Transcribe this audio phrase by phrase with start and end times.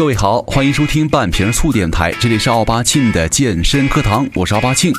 [0.00, 4.94] 各位好，欢迎收听半瓶醋电台，这里是奥巴庆的健身课堂，我是奥巴庆。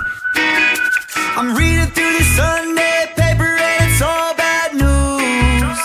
[1.36, 5.76] I'm reading through the Sunday paper and it's all bad news。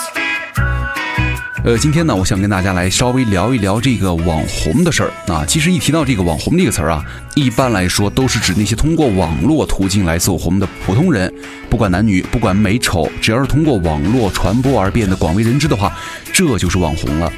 [1.63, 5.43] 呃，今天呢，我想跟大家来稍微聊一聊这个网红的事儿啊。
[5.47, 7.03] 其实一提到这个网红这个词儿啊，
[7.33, 11.33] 一般来说都是指那些通过网络途径来走红的普通人，
[11.71, 15.91] 不管男女，不管美丑，只要是通过网络传播而变得广为人知的话，
[16.31, 17.33] 这就是网红了。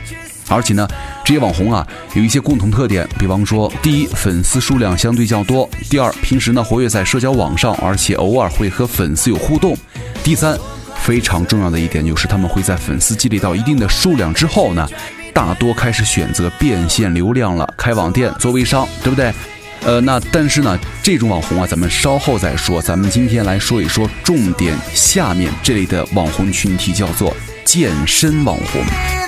[0.50, 0.88] 而且呢，
[1.24, 9.74] 这些网红啊有一些共同特点，比方说，第一，粉丝数量相对较多；第二，平时呢活跃在社交网上，而且偶尔会和粉丝有互动；
[10.24, 10.58] 第三，
[11.02, 14.90] 非常重要的一点就是他们会在粉丝积累到一定的数量之后呢，
[15.34, 19.32] 大多开始选择变现流量了，开网店做微商，对不对？
[19.86, 22.82] 呃，那但是呢，这种网红啊，咱们稍后再说。
[22.82, 29.19] 咱们今天来说一说重点，下面这类的网红群体叫做健身网红。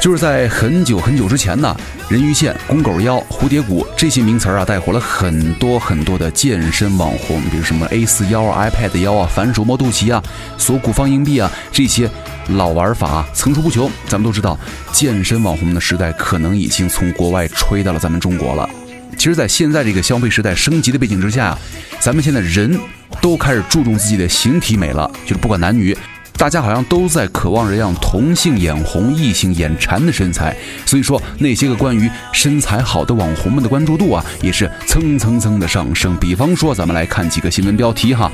[0.00, 1.74] 就是在很久很久之前呢，
[2.10, 10.22] 人鱼线、公狗腰、蝴蝶骨这些名词啊，带火了很多很多的健身网红，比如什么 A 四腰啊、iPad 腰啊、反手摸肚脐啊、
[10.58, 12.06] 锁骨放硬币啊，这些
[12.48, 13.90] 老玩法层出不穷。
[14.06, 14.58] 咱们都知道，
[14.92, 18.68] 健身网红的时代可能已经从国外吹到了咱们中国了。
[19.16, 21.56] 其实，在现在这个消费时代升级的背景之下，
[21.98, 22.78] 咱们现在人
[23.20, 25.96] 都开始注重自己的形体美了，就是不管男女。
[26.36, 36.16] 大家好像都在渴望着让同性眼红、异性眼馋的身材，所以说那些个关于身材好的网红们的关注度啊，也是蹭蹭蹭的上升。
[36.16, 38.30] 比方说，咱们来看几个新闻标题哈，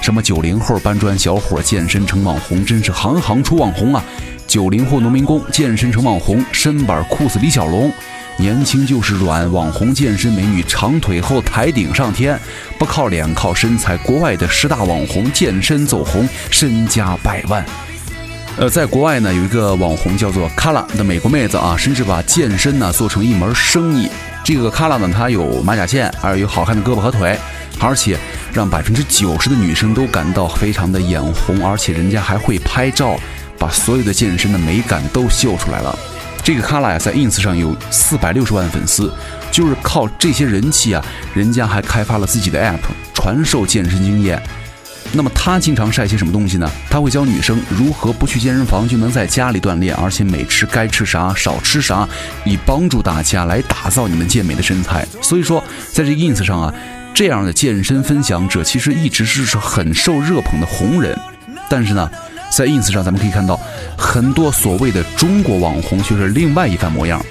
[0.00, 4.04] 什么九零后搬砖小伙健身成网红，真是行行出网红啊！
[4.48, 7.92] 九零后农民工健身成网红，身板酷似李小龙。
[8.38, 12.38] 年轻就是软，网红健身美女长腿后抬顶上天，
[12.78, 13.96] 不靠脸靠身材。
[13.98, 17.64] 国外的十大网红健身走红，身家百万。
[18.58, 24.08] 呃，在国外呢，有一个网红叫做卡拉的美国妹子啊，甚至把健身呢做成一门生意。
[24.44, 27.38] 这个卡拉呢，她有马甲线，还有好看的胳膊和腿，
[27.80, 28.18] 而且
[28.52, 33.18] 让百分之九十的女生都感到非常的眼红，而且人家还会拍照，
[33.58, 35.98] 把所有的健身的美感都秀出来了。
[36.46, 39.12] 这个卡拉呀，在 ins 上有四百六十万粉丝，
[39.50, 42.78] 就是靠这些人气啊，人家还开发了自己的 app，
[43.12, 44.40] 传授健身经验。
[45.10, 46.70] 那么他经常晒些什么东西呢？
[46.88, 52.08] 他会教女生如何不去健身房就能在家里锻炼，而且每吃该吃啥少吃啥，
[52.44, 55.04] 以帮助大家来打造你们健美的身材。
[55.20, 56.72] 所以说，在这 ins 上啊，
[57.12, 61.18] 这样的健身分享者其实一直是是很受热捧的红人。
[61.68, 62.08] 但是呢。
[62.48, 63.58] 在 ins 上，咱们可以看到
[63.96, 67.24] 很多所谓的中国网红却是另外一番模样。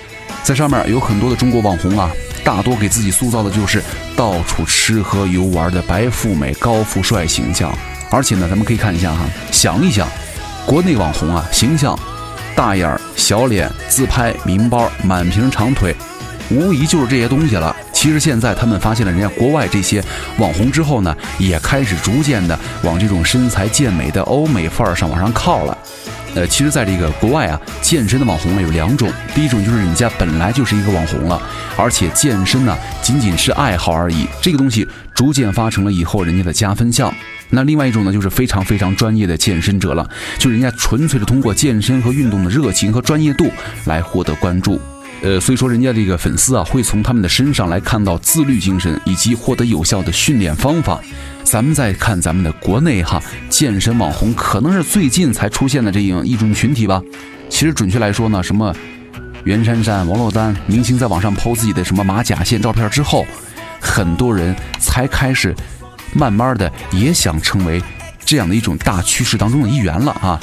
[0.43, 2.11] 在上面有很多的中国网红啊，
[2.43, 3.81] 大多给自己塑造的就是
[4.15, 7.75] 到处吃喝游玩的白富美、高富帅形象。
[8.11, 10.07] 而且呢，咱们可以看一下哈，想一想，
[10.65, 11.97] 国内网红啊，形象
[12.55, 15.95] 大眼儿、小脸、自拍、名包、满屏长腿，
[16.51, 17.75] 无疑就是这些东西了。
[17.91, 20.03] 其实现在他们发现了人家国外这些
[20.37, 25.75] 网红之后呢，也开始逐渐的往这种身材健美的欧美范儿上往上靠了。
[26.35, 31.41] 呃，其实在这个国外啊，健身的网红呢有两种，第一种就是人家本来就是一个网红了，
[31.77, 37.13] 而且健身呢仅仅是爱好而已，这个东西逐渐发成了以后人家的加分项。
[37.49, 43.49] 那另外一种呢，就是非常非常专业的健身者了，就人家纯粹是通过健身和运动的热情和专业度
[43.85, 44.81] 来获得关注。
[45.21, 50.99] 呃，所以说人家这个粉丝啊，会从他们的身上来看到自律精神以及获得有效的训练方法。
[51.43, 57.01] 咱们再看咱们的国内哈，健身网红可能是最近才出现的这样一种群体吧。
[57.49, 58.75] 其实准确来说呢，什么
[59.43, 63.25] 袁姗姗、王珞丹明星在网上抛自己的什么马甲线照片之后，
[63.79, 65.55] 很多人才开始
[66.13, 67.81] 慢慢的也想成为
[68.25, 70.39] 这样的一种大趋势当中的一员了啊。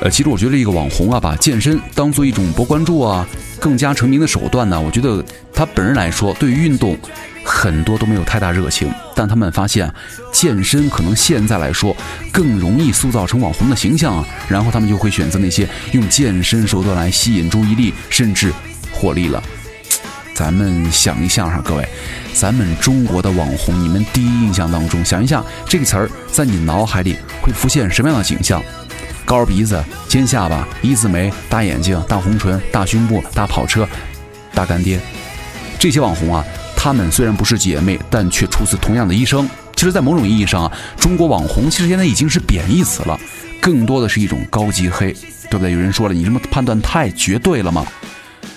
[0.00, 3.26] 呃，其实我觉得一个网红啊，把健身当做一种博关注啊。
[3.60, 4.80] 更加成名的手段呢？
[4.80, 6.96] 我觉得他本人来说，对于运动
[7.44, 8.92] 很多都没有太大热情。
[9.14, 9.92] 但他们发现
[10.32, 11.96] 健身可能现在来说
[12.32, 18.52] 更容易塑造成网红的形象啊，然后他们就会选择那些用健身手段来吸引注意力，甚至
[18.92, 19.42] 获利了。
[20.34, 21.88] 咱们想一下哈，各位，
[22.32, 28.60] 咱们中国的网红，你们第一印象当中，想一下这个词儿，在你脑海里会浮现什么样的景象？
[29.24, 33.88] 高鼻子、尖下巴、一字眉、大眼睛、大红唇、大胸部、大跑车、
[34.52, 35.00] 大干爹，
[35.78, 36.44] 这些网红啊，
[36.76, 39.48] 他们虽然不是姐妹，但却出自同样的医生。
[39.74, 43.18] 其实，在某种意义上啊，中国网红其实现在已经是贬义词了，
[43.60, 45.12] 更多的是一种高级黑，
[45.50, 45.72] 对不对？
[45.72, 47.84] 有人说了，你这么判断太绝对了吗？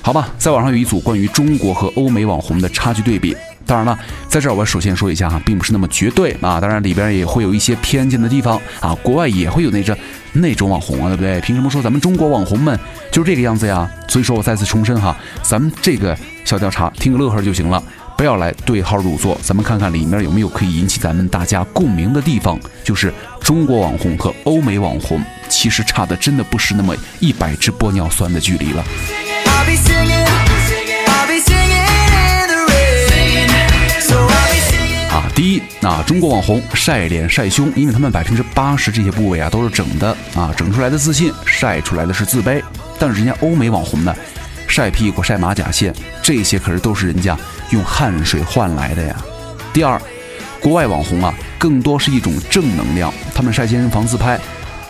[0.01, 3.35] 好吧，在网上有一组关于中国和欧美网红的差距对比。
[3.67, 3.99] 当然了，
[4.29, 9.95] 在这儿我首先说一下哈，并不是那么绝对啊，当然里边也会有一些偏见的地方啊，国外也会有那这
[10.33, 11.41] 那种网红啊，对不对？
[11.41, 12.79] 凭什么说咱们中国网红们
[13.11, 13.87] 就是这个样子呀？
[14.07, 17.83] 所以说我再次重申哈，咱们这个小调查听个乐呵就行了。
[18.15, 22.59] 不要来对号入座，咱们看看里面有没有可以引起咱们大家共鸣的地方。
[22.83, 28.83] 就是中国网红和欧美网红，其实差的真的不是那么一百只玻尿酸的距离了。
[35.38, 42.60] 第一，啊，中国网红晒脸晒胸，因为他们百分之八十这些部位啊都是整的啊，整出来的自信，晒出来的是自卑。
[42.98, 44.16] 但是人家欧美网红呢？
[44.68, 45.94] 晒屁股、晒马甲线，
[46.24, 47.38] 这些可是都是人家
[47.69, 49.16] 用汗水换来的呀。
[49.72, 50.01] 第二，
[50.60, 53.13] 国外网红啊，更多是一种正能量。
[53.36, 54.39] 他们晒健身房自拍，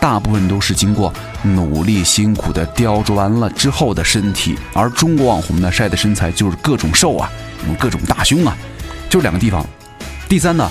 [0.00, 1.12] 大部分都是经过
[1.42, 4.58] 努力辛苦的雕琢完了之后的身体。
[4.72, 7.30] 而中国网红呢，晒的身材就是各种瘦啊，
[7.78, 8.56] 各种大胸啊，
[9.10, 9.62] 就两个地方。
[10.28, 10.70] 第三呢，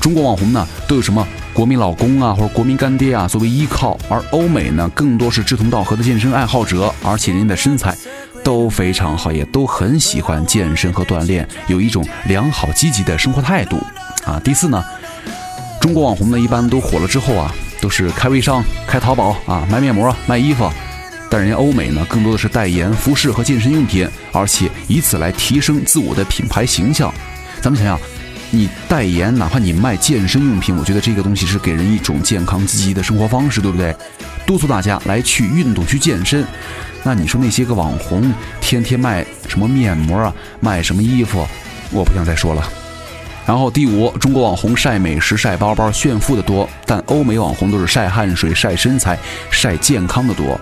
[0.00, 7.96] 中国网红呢都有什么国民老公啊，或者国民干爹啊作为依靠，而欧美呢更多是志同道合的健身爱好者，而且人家的身材。
[8.42, 13.78] 都非常好，也都很喜欢健身和锻炼，有一种良好积极的生活态度
[14.26, 14.38] 啊。
[14.44, 14.84] 第四呢，
[15.80, 20.70] 中国网红呢一般都火了之后啊，都是开微商、开淘宝啊，卖面膜、卖衣服，
[21.30, 27.10] 但人家欧美呢更多的是代言服饰和健身用品，而且以此来提升自我的品牌形象。
[27.62, 27.98] 咱们想想，
[28.54, 33.94] 你代言，哪怕你卖健身用品，我觉得这个东西是给人一种健康积极的生活方式，对不对？
[34.46, 36.46] 督促大家来去运动、去健身。
[37.02, 41.44] 那你说那些个网红天天卖什么面膜啊，卖什么衣服，
[41.90, 42.62] 我不想再说了。
[43.44, 49.18] 然后第五，中国网红晒美食、晒包包、炫富的多，但欧美网红都是晒汗水、晒身材、
[49.50, 50.58] 晒健康的多。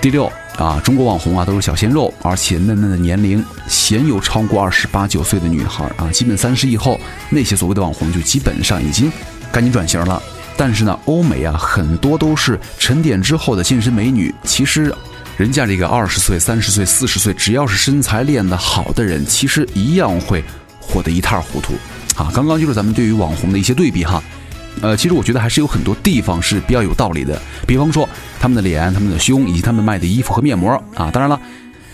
[0.00, 7.00] 第六啊，中国网红啊都是小鲜肉，而且嫩嫩的年龄鲜有超过二十八九岁的女孩啊，基本三十以后
[7.30, 9.10] 那些所谓的网红就基本上已经
[9.50, 10.22] 赶紧转型了。
[10.56, 14.94] 但是呢，欧美啊很多都是沉淀之后的健身美女，其实。
[15.38, 20.44] 人家这个二十岁、三十岁、四十岁，只要是身材练得好的人，其实一样会
[20.78, 21.72] 火得一塌糊涂
[22.16, 22.30] 啊！
[22.34, 24.22] 刚刚就是咱们对于网红的一些对比哈，
[24.80, 28.08] 呃，其实我觉得还是有很多地方是比较有道理的，比方说
[28.40, 31.38] 他们的脸、他们的胸，以及他们卖的衣服和面膜啊，当然了。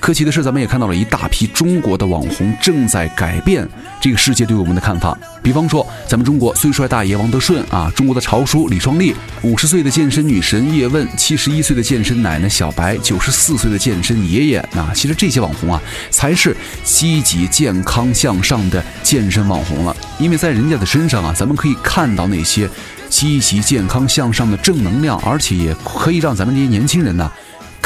[0.01, 3.69] 可喜的是，咱们也看到了一大批中国的网红正在改变
[4.01, 5.17] 这个世界对我们的看法。
[5.43, 19.97] 比方说，咱们中国最帅大爷王德顺啊，中国的潮叔李双利，五十岁的健身女神叶问，七十一岁的健身奶奶小白，九十四岁的健身爷爷啊，其实这些网红啊，才是积极健康向上的健身网红了。
[20.19, 22.69] 因为在人家的身上啊，咱们可以看到那些
[23.09, 27.31] 积极健康向上的正能量，而且也可以让咱们这些年轻人呢。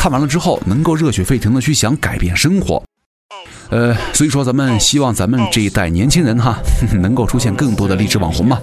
[0.02, 2.82] 看完了之后，能够热血沸腾的去想改变生活，
[3.70, 6.58] 呃，所以说咱们希望咱们这一代年轻人哈，
[7.00, 8.58] 能够出现更多的励志网红嘛。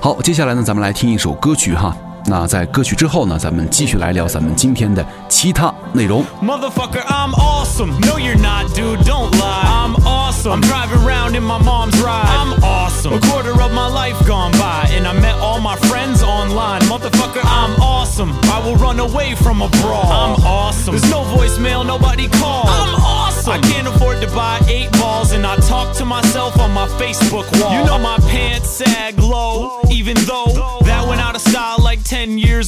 [0.00, 1.96] 好，接下来呢，咱们来听一首歌曲哈。
[2.25, 6.23] 那在歌曲之后呢，咱们继续来聊咱们今天的其他内容。
[6.43, 7.91] Motherfucker, I'm awesome.
[8.01, 9.03] No, you're not, dude.
[9.03, 9.63] Don't lie.
[9.65, 10.51] I'm awesome.
[10.51, 12.27] I'm driving around in my mom's ride.
[12.27, 13.13] I'm awesome.
[13.13, 16.81] A quarter of my life gone by, and I met all my friends online.
[16.81, 18.31] Motherfucker, I'm awesome.
[18.43, 20.05] I will run away from a brawl.
[20.05, 20.95] I'm awesome.
[20.95, 22.69] There's no voicemail, nobody calls.
[22.69, 23.53] I'm awesome.
[23.53, 27.49] I can't afford to buy eight balls, and I talk to myself on my Facebook
[27.59, 27.73] wall.
[27.73, 30.42] You know my pants sag low, even though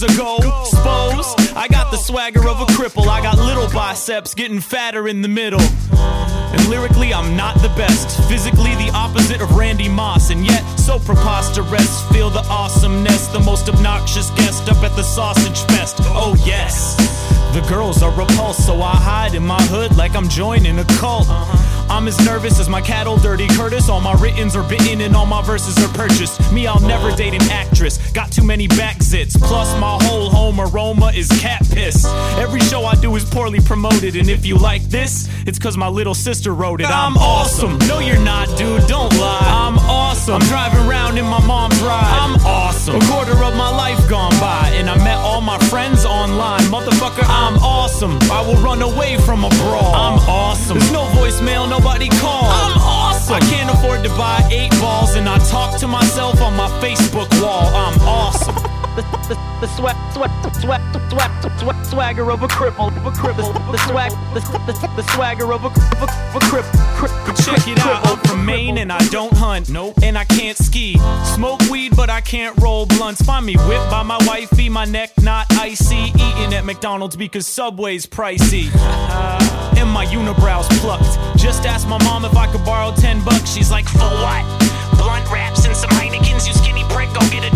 [0.01, 0.39] years ago.
[0.65, 3.07] Suppose I got the swagger of a cripple.
[3.07, 5.61] I got little biceps getting fatter in the middle.
[5.61, 8.19] And lyrically, I'm not the best.
[8.29, 10.31] Physically, the opposite of Randy Moss.
[10.31, 12.03] And yet, so preposterous.
[12.11, 13.29] Feel the awesomeness.
[13.29, 15.97] The most obnoxious guest up at the sausage fest.
[16.01, 16.97] Oh, yes.
[17.57, 21.27] The girls are repulsed, so I hide in my hood like I'm joining a cult.
[21.27, 21.77] Uh-huh.
[21.89, 23.89] I'm as nervous as my cattle, Dirty Curtis.
[23.89, 26.53] All my writtens are bitten and all my verses are purchased.
[26.53, 28.11] Me, I'll never date an actress.
[28.11, 29.41] Got too many back zits.
[29.41, 32.05] Plus, my whole home aroma is cat piss.
[32.37, 35.89] Every show I do is poorly promoted, and if you like this, it's cause my
[35.89, 36.89] little sister wrote it.
[36.91, 37.79] I'm awesome.
[37.87, 38.87] No, you're not, dude.
[38.89, 39.41] Don't lie.
[39.45, 40.35] I'm awesome.
[40.35, 42.19] I'm driving around in my mom's ride.
[42.21, 42.97] I'm awesome.
[42.97, 46.63] A quarter of my life gone by, and I met all my friends online.
[46.63, 48.19] Motherfucker, I'm awesome.
[48.31, 49.95] I will run away from a brawl.
[49.95, 50.79] I'm awesome.
[50.79, 52.51] There's no voicemail, nobody calls.
[52.51, 53.37] I'm awesome.
[53.37, 57.31] I can't afford to buy eight balls, and I talk to myself on my Facebook
[57.41, 57.67] wall.
[57.75, 58.66] I'm awesome.
[58.97, 60.81] The, the, the swag, swag, swag,
[61.11, 65.53] swag, swag, swagger of a cripple, of a cripple, the swag, the, the, the swagger
[65.53, 67.45] of a, of a, of a cripple.
[67.45, 70.99] Check it out, I'm from Maine and I don't hunt, nope, and I can't ski.
[71.35, 73.23] Smoke weed, but I can't roll blunts.
[73.23, 76.13] Find me whipped by my wifey, my neck not icy.
[76.15, 78.73] Eating at McDonald's because Subway's pricey.
[79.77, 81.39] and my unibrows plucked.
[81.39, 83.53] Just asked my mom if I could borrow 10 bucks.
[83.53, 84.45] She's like, for what?
[84.97, 86.47] Blunt wraps and some Heinekens.
[86.47, 87.56] You skinny prick, go get a gym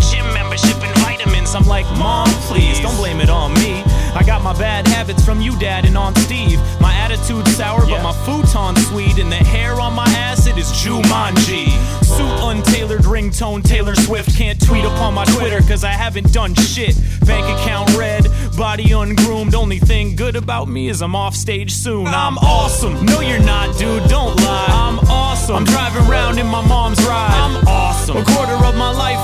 [1.55, 3.83] I'm like, Mom, please, don't blame it on me.
[4.13, 6.59] I got my bad habits from you, Dad, and Aunt Steve.
[6.79, 10.67] My attitude's sour, but my futon's sweet, and the hair on my ass, it is
[10.71, 11.69] Jumanji.
[12.03, 16.95] Suit untailored ringtone, Taylor Swift can't tweet upon my Twitter, cause I haven't done shit.
[17.25, 18.27] Bank account red,
[18.57, 19.55] body ungroomed.
[19.55, 22.07] Only thing good about me is I'm off stage soon.
[22.07, 23.05] I'm awesome.
[23.05, 24.65] No, you're not, dude, don't lie.
[24.69, 25.55] I'm awesome.
[25.55, 27.31] I'm driving around in my mom's ride.
[27.33, 28.17] I'm awesome.
[28.17, 29.20] A quarter of my life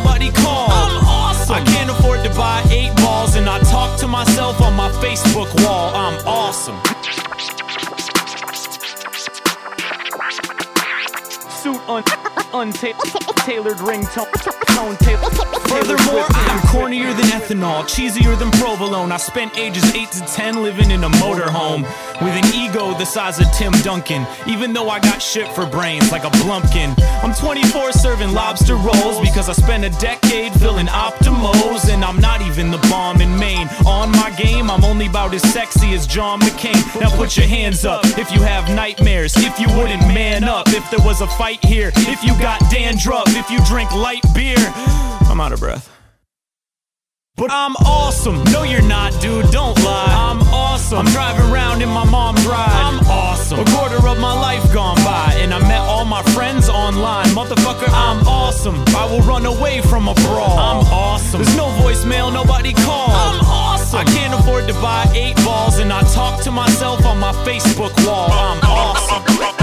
[0.00, 0.72] nobody calls.
[0.72, 1.56] I'm awesome.
[1.56, 5.48] I can't afford to buy eight balls, and I talk to myself on my Facebook
[5.64, 5.94] wall.
[5.94, 6.76] I'm awesome.
[11.62, 12.19] Suit un
[12.52, 14.60] untailored ringtone.
[14.80, 19.12] Furthermore, I'm cornier than ethanol, cheesier than provolone.
[19.12, 21.82] I spent ages 8 to 10 living in a motorhome
[22.22, 24.26] with an ego the size of Tim Duncan.
[24.46, 26.94] Even though I got shit for brains like a blumpkin.
[27.22, 31.92] I'm 24 serving lobster rolls because I spent a decade filling Optimos.
[31.92, 33.68] And I'm not even the bomb in Maine.
[33.86, 37.00] On my game, I'm only about as sexy as John McCain.
[37.00, 40.90] Now put your hands up if you have nightmares, if you wouldn't man up, if
[40.90, 44.56] there was a fight here, if you got dandruff, if you drink light beer.
[45.28, 45.88] I'm out of breath.
[47.36, 48.42] But I'm awesome.
[48.52, 49.50] No, you're not, dude.
[49.50, 50.12] Don't lie.
[50.12, 50.98] I'm awesome.
[50.98, 52.68] I'm driving around in my mom's ride.
[52.68, 53.60] I'm awesome.
[53.60, 57.26] A quarter of my life gone by, and I met all my friends online.
[57.28, 58.76] Motherfucker, I'm awesome.
[58.88, 60.58] I will run away from a brawl.
[60.58, 61.42] I'm awesome.
[61.42, 63.14] There's no voicemail, nobody calls.
[63.14, 64.00] I'm awesome.
[64.00, 67.94] I can't afford to buy eight balls, and I talk to myself on my Facebook
[68.06, 68.30] wall.
[68.30, 69.59] I'm awesome.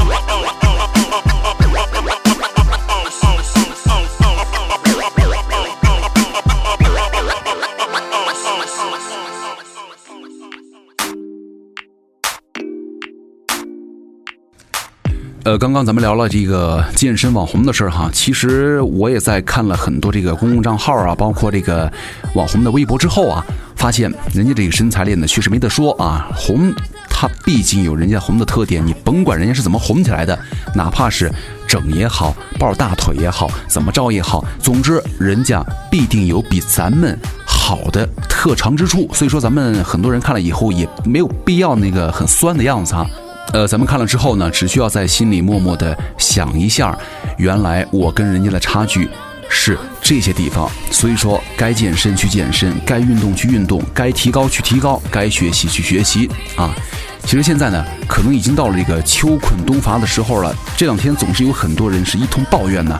[15.47, 21.89] 呃，刚刚咱们聊了这个健身网红的事儿哈，其实我也在看了很多这个公共账号啊，包括这个
[22.33, 23.41] 网红的微博之后啊，
[23.73, 26.69] 发现人家这个身材练的确实没得说啊，红
[27.09, 30.37] 他毕竟有人家红的特点，你甭管人家是怎么红起来的，
[30.75, 31.31] 哪怕是
[31.65, 43.09] 整也好，抱大腿也好，怎么着也好，总之人家必定有比咱们好的特长之处，所以说咱们很多人看了以后也没有必要那个很酸的样子啊。
[43.53, 46.97] 呃，咱们看了之后呢，只需要在心里默默的想一下，
[47.37, 49.09] 原来我跟人家的差距
[49.49, 50.69] 是这些地方。
[50.91, 56.75] 所以说，该健身去健身，该运动去运动，该提高去提高，该学习去学习啊。
[57.23, 60.53] 其实现在呢，可能已经到了这个秋困冬乏的时候了。
[60.75, 62.99] 这两天总是有很多人是一通抱怨呢，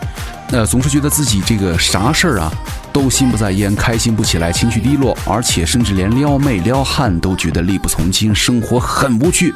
[0.52, 2.52] 呃，总是觉得自己这个啥事儿啊
[2.92, 9.54] 都心不在焉，开心不起来，情绪低落，而且甚至连撩妹撩汉都觉得力不从心，生活很无趣。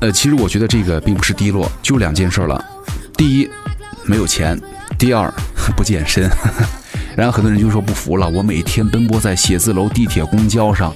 [0.00, 2.62] 呃，其实我觉得这个并不是低落，就两件事了。
[3.16, 3.48] 第一，
[4.04, 4.56] 没有钱；
[4.98, 5.32] 第二，
[5.76, 6.30] 不健身。
[7.16, 10.94] 然后很多人就说不服了，我每天奔波在写字楼、地铁、公交上，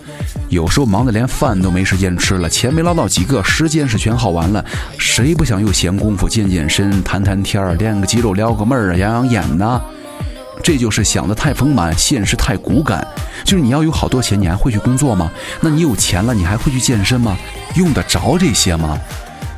[0.51, 4.63] 有时候忙得连饭都没时间吃了，钱没捞到几个，时间是全耗完了。
[4.99, 9.81] 谁不想有闲工夫健健身、谈谈天儿、练个肌肉、撩个妹儿啊、养养眼呢？
[10.63, 13.07] 这就是想得太丰满，现实太骨感。
[13.45, 15.33] 就是你要有好多钱，你还会去工作吗？
[15.63, 17.35] 那你有钱了，你还会去健身吗？
[17.75, 18.99] 用得着这些吗？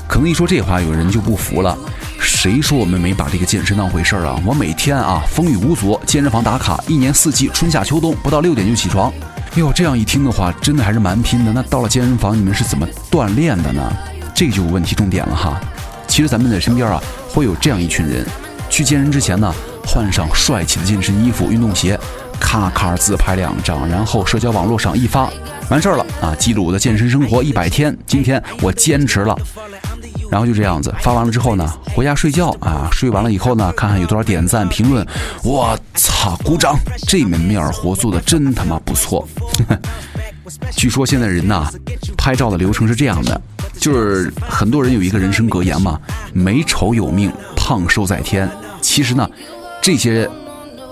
[0.07, 1.77] 可能一说这话，有人就不服了。
[2.21, 4.41] 谁说我们没把这个健身当回事儿啊？
[4.45, 9.13] 我每天啊，风雨无阻，健身房打卡，一年四季，春夏秋冬，不到六点就起床。
[9.55, 11.53] 哟，这样一听的话，真的还是蛮拼的。
[11.53, 13.93] 那到了健身房，你们是怎么锻炼的呢？
[14.35, 15.61] 这个就问题重点了哈。
[16.07, 18.27] 其实咱们的身边啊，会有这样一群人，
[18.69, 19.55] 去健身之前呢，
[19.87, 21.99] 换上帅气的健身衣服、运动鞋，
[22.43, 25.31] 咔咔自拍两张，然后社交网络上一发，
[25.71, 26.35] 完事儿了啊！
[26.39, 29.35] 记录我的健身生活一百天，今天我坚持了。
[30.29, 35.07] 然后就这样子发完了之后呢，回家睡觉啊，睡完了以后呢，看看有多少点赞评论，
[35.45, 36.77] 我操，鼓掌！
[37.07, 39.27] 这门面活做的真他妈不错。
[40.77, 41.71] 据说现在人呐，
[42.19, 43.41] 拍照的流程是这样的，
[43.79, 45.99] 就是很多人有一个人生格言嘛，
[46.33, 48.51] 美丑有命，胖瘦在天。
[48.81, 49.29] 其实呢，
[49.81, 50.29] 这些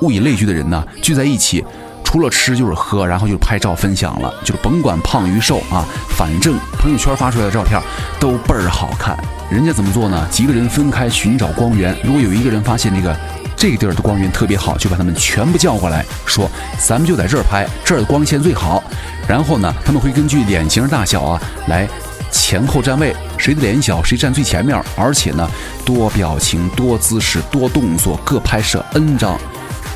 [0.03, 1.65] 物以类聚的人呢，聚在一起。
[2.03, 7.81] 除了吃就是喝，然后就拍照分享了，就是甭管胖与瘦啊，反正朋友圈发出来的照片
[8.19, 9.17] 都倍儿好看。
[9.49, 10.27] 人家怎么做呢？
[10.29, 13.17] 几个人分开寻找光源，如果有一个人发现这个
[13.55, 18.83] 这个地儿的光源特别好，就把他们全部叫过来，说咱们就在这儿拍，这儿的光线最好。
[19.29, 21.89] 然后呢，他们会根据脸型大小啊来
[22.33, 25.49] 前后站位，谁的脸小谁站最前面，而且呢
[25.85, 29.39] 多表情、多姿势、多动作，各拍摄 N 张。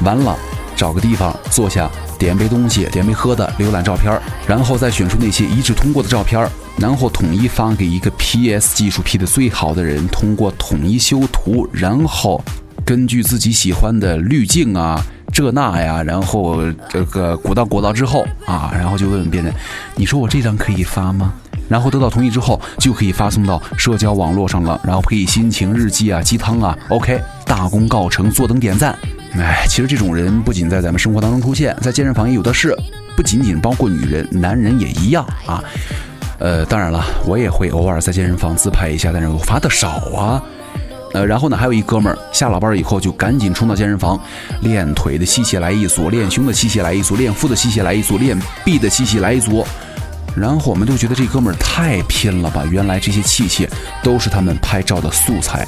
[0.03, 0.37] 完了，
[0.77, 4.13] 找个地方坐下，点杯东西，点杯喝的，浏览照片，
[4.47, 12.43] 然后再选出那些一致通过的照片，然后统一发给一个 PS 技术 P 的最好的人，通过统一修图，然后
[12.85, 15.01] 根据自己喜欢的滤镜啊。
[15.33, 19.53] 这那呀，然后这个鼓捣鼓捣之后啊，然后就问问别人，
[19.97, 21.33] 你说我这张可以发吗？
[21.69, 28.97] 然后得到同意之后，就可以发送到社交网络上了，然后可以心情日记啊、鸡汤啊，OK，大功告成，坐等点赞。
[29.37, 32.77] 哎，其实这种人不仅在咱们生活当中出现，在健身房也有的是，
[33.17, 35.63] 不仅仅包括女人，男人也一样啊。
[36.39, 40.43] 呃，当然了，我也会偶尔在健身房自拍一下，但是我发的少啊。
[41.13, 44.21] 呃，然后呢，还有一哥们儿下了班以后就赶紧冲到健身房，
[44.61, 49.65] 练腿的器械来一组，练胸的器械来一组，练腹的器械来一组，练臂的器械来一组。
[50.37, 53.69] 然后我们都觉得这哥们儿太拼了吧，原来这些器械
[54.03, 55.67] 都是他们拍照的素材。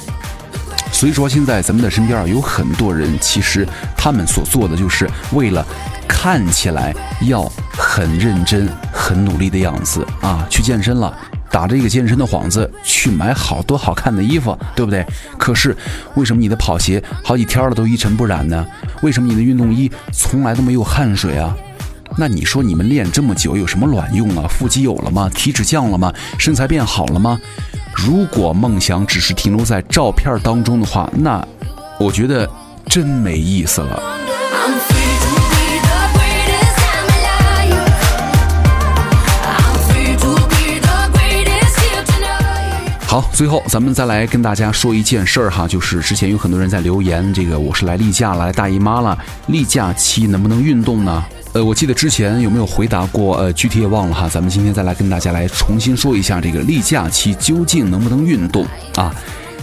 [0.91, 5.65] 所以说，现在咱们的身边啊，有很多人，其实他们所做的就是为了
[6.07, 7.43] 看起来要
[7.77, 11.15] 很认真、很努力的样子啊，去健身了。
[11.49, 15.05] 打着一个健身的幌子去买好多好看的衣服，对不对？
[15.37, 15.75] 可是
[16.15, 18.65] 为什么你的跑鞋好几天了都一尘不染呢？
[19.01, 21.55] 为什么你的运动衣从来都没有汗水啊？
[22.17, 24.45] 那你说你们练这么久有什么卵用啊？
[24.49, 25.29] 腹肌有了吗？
[25.33, 26.11] 体脂降了吗？
[26.37, 27.39] 身材变好了吗？
[27.97, 31.45] 如果梦想只是停留在照片当中的话，那
[31.99, 32.47] 我觉得
[32.85, 33.99] 真没意思了。
[43.07, 51.25] 好，最后咱们再来跟大家说一件事儿哈，就是之前有很多人在留言，这个我是来例假了，来大姨妈了，例假期能不能运动呢？
[51.57, 53.35] 呃，我记得之前有没有回答过？
[53.37, 54.29] 呃，具体也忘了哈。
[54.29, 58.63] 咱们今天再来跟大家来重新说一下，这个例假期究竟能不能运动
[58.95, 59.11] 啊？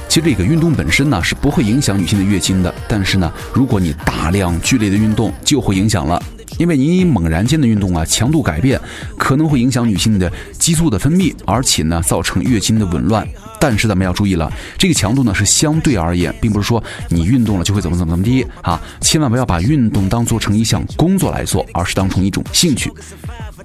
[0.08, 6.20] 其实这个运动本身呢是不会影响女性的月经的，但是呢，如果你大量剧烈的运动就会影响了。
[6.58, 8.80] 因为你猛然间的运动啊，强度改变
[9.18, 13.26] 可能会影响女性的激素的分泌，而且呢，造成月经的紊乱。
[13.60, 18.80] 但是咱们要注意了，这个强度呢是相对而言，并不是说你运动了就会怎么怎么怎么地啊！
[19.00, 22.92] 千万不要把运动当做成一项工作来做，而是当成一种兴趣。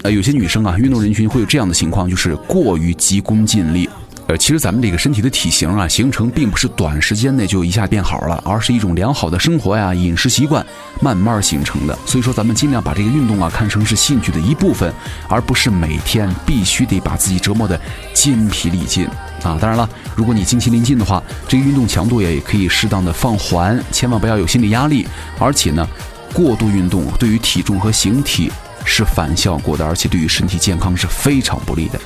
[0.04, 3.90] 呃，有些女生啊，运动人群会有这样的情况，就是过于急功近利。
[4.30, 10.64] 呃，其实咱们这个身体的体型啊，形成并不是短时间内就一下变好了，而是一种良好的生活呀、饮食习惯
[11.02, 11.98] 慢慢形成的。
[12.06, 14.94] 所以说，咱们尽量把这个运动啊看成是兴趣的一部分，
[15.28, 17.82] 而不是每天必须得把自己折磨得
[18.14, 19.08] 筋疲力尽
[19.42, 19.58] 啊。
[19.60, 25.08] 当然了，如果你经期临近的话，这个运动强度也可以适当的放缓，千万不要有心理压力。
[25.40, 25.88] 而且呢，
[26.36, 28.52] 过度运动对于体重和形体
[28.86, 32.00] 是反效果的，而且对于身体健康是非常不利的。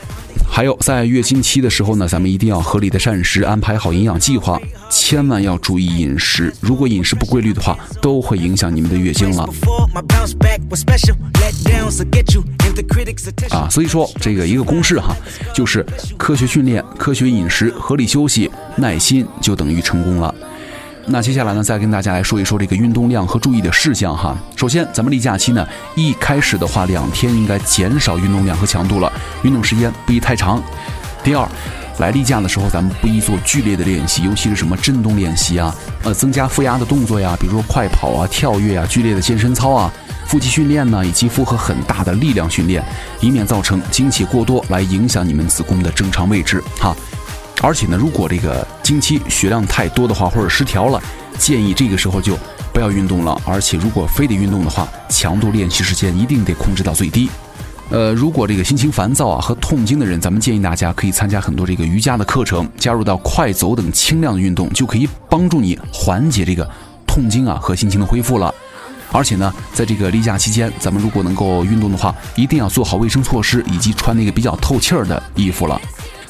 [0.48, 6.54] 还有，在月经期的时候呢，咱们一定要合理的膳食，安排好营养计划，千万要注意饮食。
[6.62, 9.50] 如果饮食不规律的话，都会影响你们的月经了。
[13.50, 15.16] 啊，所以说这个一个公式哈，
[15.54, 15.86] 就是
[16.18, 20.34] 科学训练、科学饮食、合理休息、耐心，就等于成功了。
[21.06, 24.38] 那接下来呢，再跟大家来说一说这个运动量和注意的事项哈。
[24.56, 29.12] 首先，咱们例假期呢，一开始的话，两天应该减少运动量和强度了，
[29.44, 30.64] 运动时间不宜太长。
[31.22, 31.46] 第二，
[32.00, 39.94] 来例假的时候，咱们不宜做剧烈的练习，尤其是什么震动练习啊，呃，增加负压的动作呀，比如说快跑啊、跳跃啊、剧烈的健身操啊、
[40.26, 42.82] 腹肌训练呢，以及负荷很大的力量训练，
[43.20, 46.96] 以免造成精气过多，来影响你们子宫的正常位置哈。
[47.62, 51.02] 而且呢，如果这个经期血量太多的话，或者失调了，
[51.38, 52.38] 建议这个时候就
[52.74, 53.40] 不要运动了。
[53.46, 57.30] 而且如果非得运动的话，强度练习时间一定得控制到最低。
[57.90, 66.68] 呃，如果这个心情烦躁啊和痛经的人，咱们建议大家可以参加很多这个瑜伽的课程，加入到快走等轻量的运动，就可以帮助你缓解这个
[67.06, 68.54] 痛经啊和心情的恢复了。
[69.12, 75.80] 而且呢，在这个例假期间，咱们如果能够运动的话，一定要做好卫生措施，以及穿那个比较透气儿的衣服了。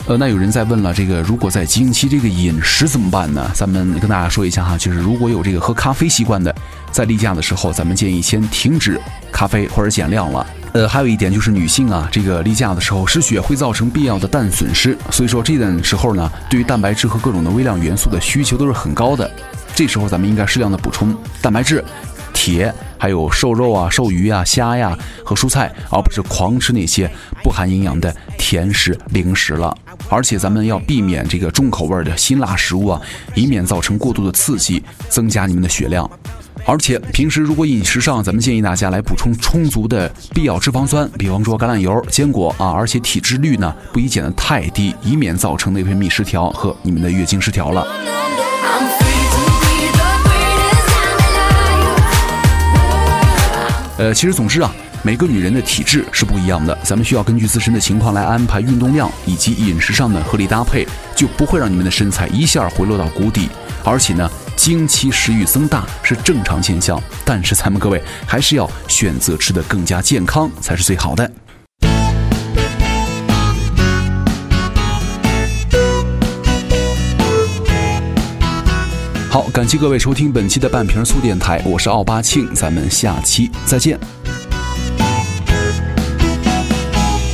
[0.05, 3.49] 呃，那有人在问了，这个如果在经期这个饮食怎么办呢？
[3.53, 6.53] 咱们跟大家说一下哈，就是如果有这个喝咖啡习惯的，
[6.91, 8.99] 在例假的时候，咱们建议先停止
[9.31, 10.45] 咖啡或者减量了。
[10.73, 19.31] 呃，还有一点就是女性啊，这个例假的时候失血会造成必要的氮损失，所以说这段时候呢，对于蛋白质和各种的微量元素的需求都是很高的。
[19.73, 21.81] 这时候咱们应该适量的补充蛋白质、
[22.33, 22.73] 铁。
[23.03, 27.11] 还有瘦肉啊、瘦鱼啊、虾呀和蔬菜，而不是狂吃那些
[27.43, 29.77] 不含营养的甜食零食了。
[30.07, 33.01] 而且咱们要避免这个重口味的辛辣食物啊，
[33.35, 36.09] 以免造成过度的刺激，增加你们的血量。
[36.65, 47.85] 而且平时如果饮食上，咱们建议大家来补充充足的必要脂肪酸，比方说橄榄油、坚果啊，而且体脂率呢不宜减得太低，以免造成内分泌失调和你们的月经失调了。
[54.03, 54.69] 呃，其实总之啊，
[55.01, 60.85] 每个女人的体质是不一样的，咱们需要根据自身的情况来安排运动量以及饮食上的合理搭配，
[61.15, 63.47] 就不会让你们的身材一下回落到谷底，
[63.85, 64.29] 而且呢。
[64.55, 71.29] 经期食欲增大是正常现象，但是咱们各位还是要选择吃的更加健康才是最好的。
[79.33, 83.99] 好，感谢各位收听本期的半瓶醋电台，我是奥巴庆，咱们下期再见。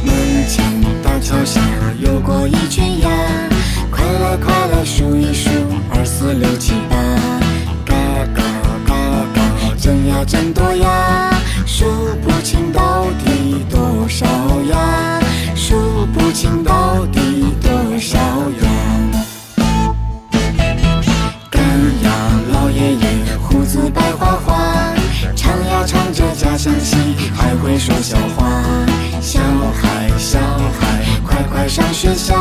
[0.05, 0.63] 门前
[1.03, 1.59] 大桥下
[1.99, 3.09] 游过一群鸭，
[3.91, 5.49] 快来快来数一数，
[5.89, 6.95] 二四六七八。
[10.25, 11.33] 真多呀，
[11.65, 11.85] 数
[12.21, 14.25] 不清到底多少
[14.69, 15.19] 呀，
[15.53, 17.19] 数不清到底
[17.61, 18.58] 多少呀。
[31.69, 32.38] 上学校，